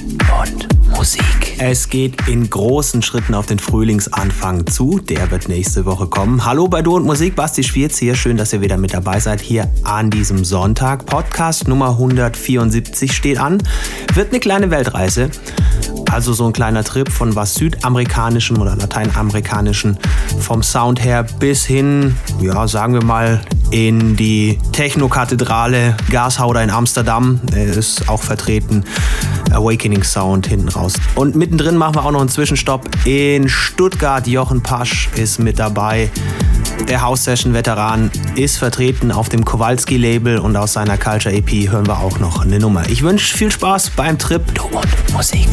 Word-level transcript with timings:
und 0.00 0.79
Musik. 0.96 1.56
Es 1.58 1.88
geht 1.88 2.28
in 2.28 2.48
großen 2.48 3.02
Schritten 3.02 3.34
auf 3.34 3.46
den 3.46 3.58
Frühlingsanfang 3.58 4.66
zu. 4.66 4.98
Der 4.98 5.30
wird 5.30 5.48
nächste 5.48 5.84
Woche 5.84 6.06
kommen. 6.06 6.44
Hallo 6.44 6.68
bei 6.68 6.82
Du 6.82 6.96
und 6.96 7.04
Musik, 7.04 7.36
Basti 7.36 7.62
Schwierz 7.62 7.98
hier. 7.98 8.14
Schön, 8.14 8.36
dass 8.36 8.52
ihr 8.52 8.60
wieder 8.60 8.76
mit 8.76 8.92
dabei 8.92 9.20
seid 9.20 9.40
hier 9.40 9.70
an 9.84 10.10
diesem 10.10 10.44
Sonntag. 10.44 11.06
Podcast 11.06 11.68
Nummer 11.68 11.90
174 11.90 13.12
steht 13.12 13.38
an. 13.38 13.62
Wird 14.14 14.30
eine 14.30 14.40
kleine 14.40 14.70
Weltreise. 14.70 15.30
Also 16.10 16.32
so 16.32 16.46
ein 16.46 16.52
kleiner 16.52 16.82
Trip 16.82 17.10
von 17.10 17.36
was 17.36 17.54
Südamerikanischem 17.54 18.60
oder 18.60 18.74
Lateinamerikanischem 18.74 19.96
vom 20.40 20.62
Sound 20.62 21.04
her 21.04 21.24
bis 21.38 21.64
hin, 21.64 22.16
ja, 22.40 22.66
sagen 22.66 22.94
wir 22.94 23.04
mal, 23.04 23.40
in 23.70 24.16
die 24.16 24.58
Techno-Kathedrale 24.72 25.96
Gashauder 26.10 26.64
in 26.64 26.70
Amsterdam. 26.70 27.40
Er 27.54 27.66
ist 27.66 28.08
auch 28.08 28.22
vertreten. 28.22 28.84
Awakening 29.52 30.02
Sound 30.02 30.46
hinten 30.46 30.68
raus. 30.68 30.79
Und 31.14 31.36
mittendrin 31.36 31.76
machen 31.76 31.94
wir 31.94 32.04
auch 32.04 32.10
noch 32.10 32.20
einen 32.20 32.28
Zwischenstopp 32.28 32.88
in 33.04 33.48
Stuttgart. 33.48 34.26
Jochen 34.26 34.62
Pasch 34.62 35.08
ist 35.16 35.38
mit 35.38 35.58
dabei. 35.58 36.10
Der 36.88 37.02
House 37.02 37.24
Session 37.24 37.52
Veteran 37.54 38.10
ist 38.34 38.56
vertreten 38.56 39.12
auf 39.12 39.28
dem 39.28 39.44
Kowalski 39.44 39.96
Label 39.96 40.38
und 40.38 40.56
aus 40.56 40.72
seiner 40.72 40.96
Culture 40.96 41.34
EP 41.34 41.70
hören 41.70 41.86
wir 41.86 41.98
auch 41.98 42.18
noch 42.18 42.42
eine 42.44 42.58
Nummer. 42.58 42.88
Ich 42.88 43.02
wünsche 43.02 43.36
viel 43.36 43.50
Spaß 43.50 43.90
beim 43.90 44.18
Trip 44.18 44.42
Du 44.54 44.64
und 44.64 45.12
Musik. 45.12 45.48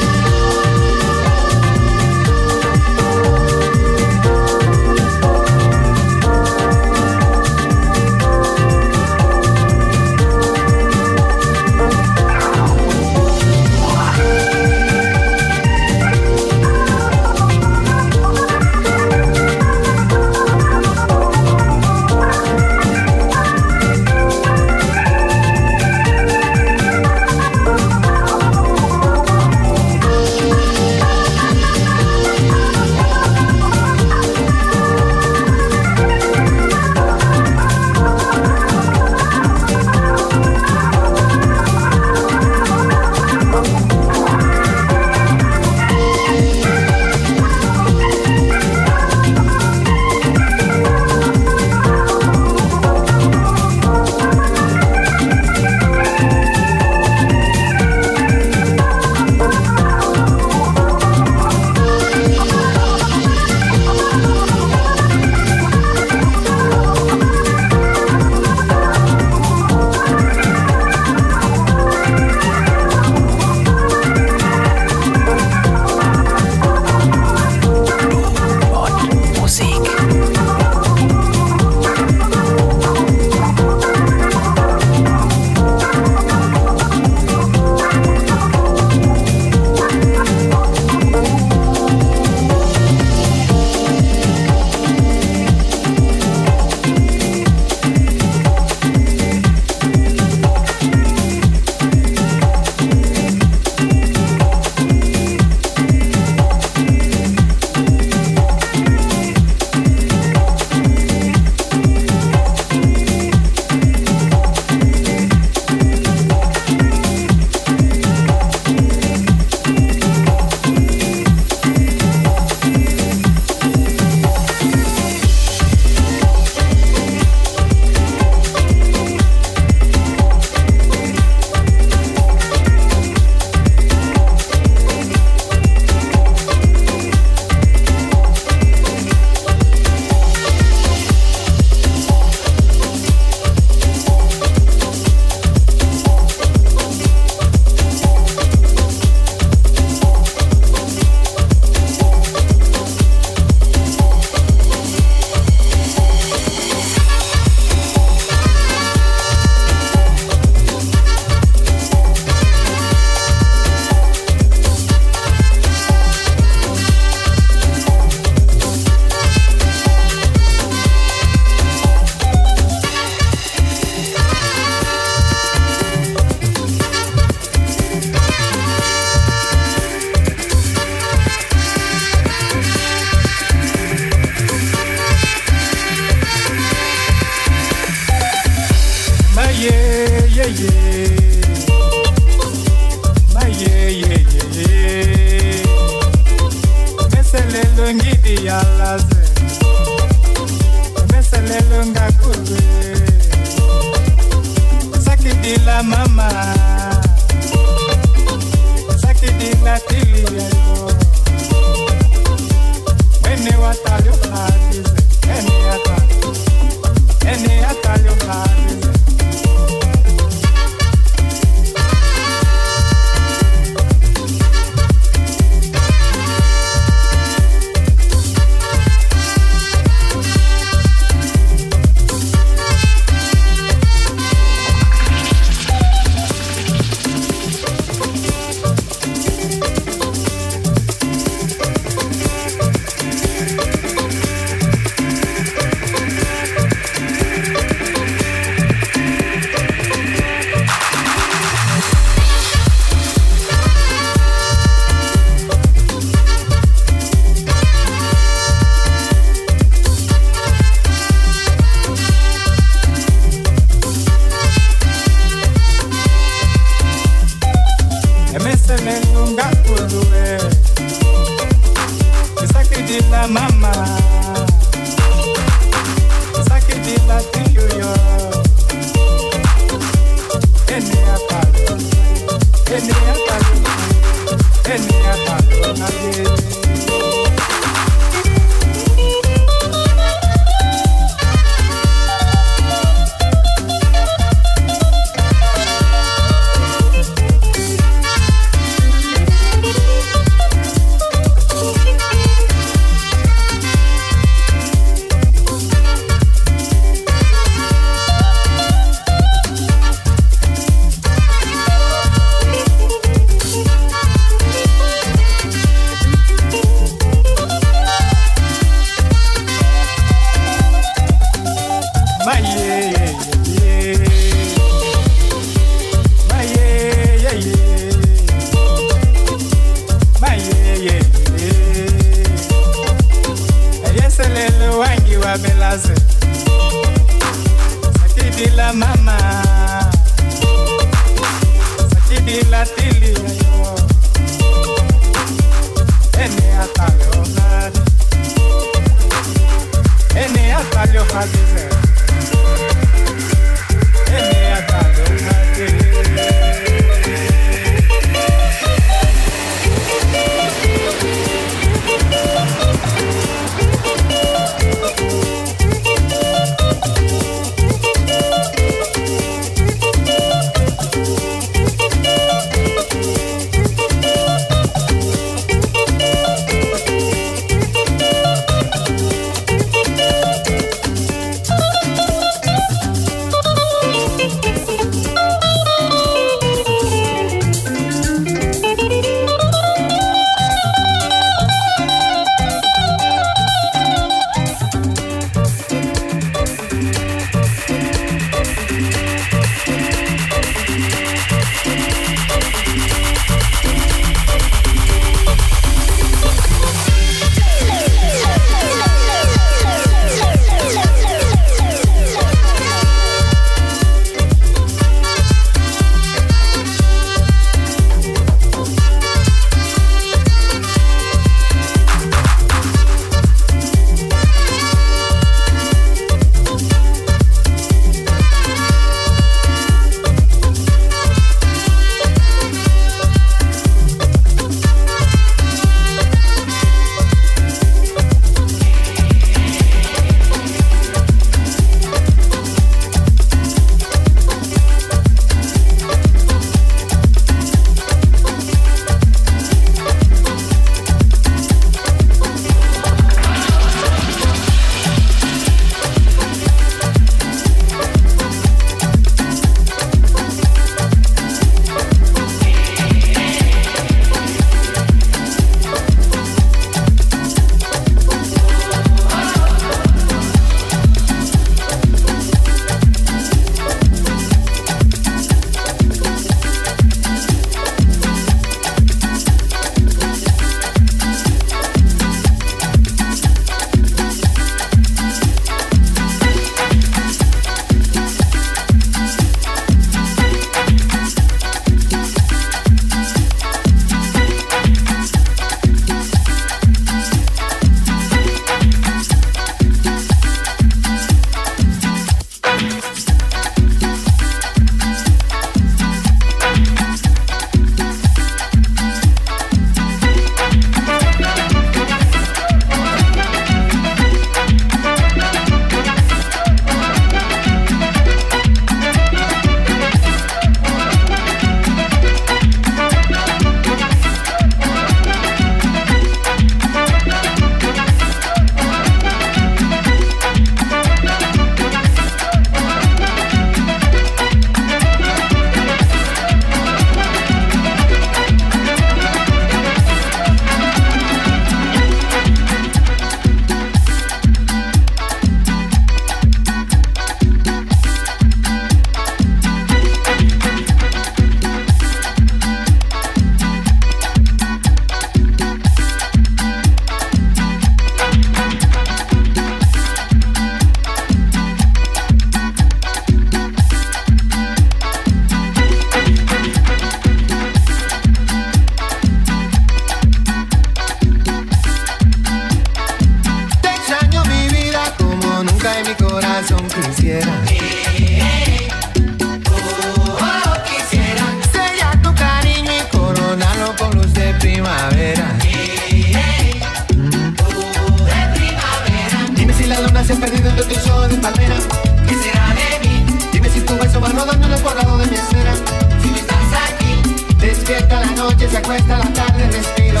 cuesta 598.70 598.98
la 598.98 599.12
tarde 599.12 599.50
respiro. 599.50 600.00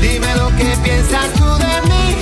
Dime 0.00 0.34
lo 0.34 0.48
que 0.56 0.64
piensas 0.82 1.32
tú 1.34 1.46
de 1.64 1.74
mí. 1.88 2.16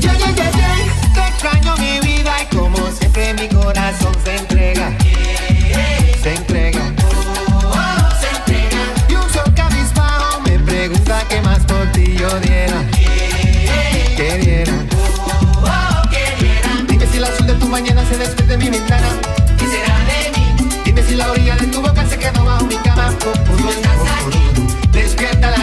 Yo, 0.00 0.12
yo, 0.12 0.26
yo, 0.38 0.44
yo, 0.60 0.70
te 1.14 1.20
extraño 1.28 1.76
mi 1.76 2.00
vida 2.00 2.32
y 2.42 2.56
como 2.56 2.90
siempre 2.90 3.32
mi 3.34 3.46
corazón 3.48 4.12
se 4.24 4.36
entrega. 4.38 4.90
Se 6.22 6.34
entrega. 6.34 6.82
Se 8.20 8.28
entrega. 8.38 8.80
Y 9.08 9.14
un 9.14 9.30
sol 9.32 9.54
cabizbajo 9.54 10.40
me 10.40 10.58
pregunta 10.58 11.22
qué 11.28 11.40
más 11.42 11.60
por 11.60 11.86
ti 11.92 12.16
yo 12.18 12.40
diera. 12.40 12.82
Que 14.16 14.38
diera. 14.38 14.72
Dime 16.88 17.06
si 17.06 17.20
la 17.20 17.28
azul 17.28 17.46
de 17.46 17.54
tu 17.54 17.66
mañana 17.68 18.04
se 18.04 18.18
despierta 18.18 18.54
en 18.54 18.58
mi 18.58 18.70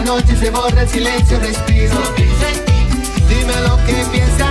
noche 0.07 0.37
se 0.37 0.49
borra 0.49 0.83
el 0.83 0.87
silencio, 0.87 1.37
respiro. 1.37 1.93
Dime 3.27 3.61
lo 3.67 3.75
que 3.85 4.05
piensas. 4.09 4.46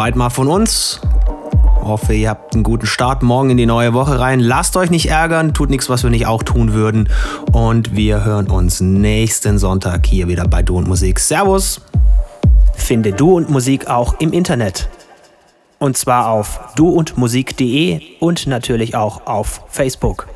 Soweit 0.00 0.16
mal 0.16 0.30
von 0.30 0.48
uns. 0.48 0.98
Hoffe, 1.82 2.14
ihr 2.14 2.30
habt 2.30 2.54
einen 2.54 2.62
guten 2.62 2.86
Start 2.86 3.22
morgen 3.22 3.50
in 3.50 3.58
die 3.58 3.66
neue 3.66 3.92
Woche 3.92 4.18
rein. 4.18 4.40
Lasst 4.40 4.74
euch 4.78 4.88
nicht 4.88 5.10
ärgern, 5.10 5.52
tut 5.52 5.68
nichts, 5.68 5.90
was 5.90 6.02
wir 6.04 6.08
nicht 6.08 6.24
auch 6.26 6.42
tun 6.42 6.72
würden. 6.72 7.10
Und 7.52 7.94
wir 7.94 8.24
hören 8.24 8.48
uns 8.48 8.80
nächsten 8.80 9.58
Sonntag 9.58 10.06
hier 10.06 10.26
wieder 10.26 10.48
bei 10.48 10.62
Du 10.62 10.78
und 10.78 10.88
Musik. 10.88 11.20
Servus! 11.20 11.82
Finde 12.72 13.12
Du 13.12 13.36
und 13.36 13.50
Musik 13.50 13.88
auch 13.88 14.18
im 14.20 14.32
Internet. 14.32 14.88
Und 15.78 15.98
zwar 15.98 16.28
auf 16.28 16.60
duundmusik.de 16.76 18.00
und 18.20 18.46
natürlich 18.46 18.94
auch 18.96 19.26
auf 19.26 19.60
Facebook. 19.68 20.29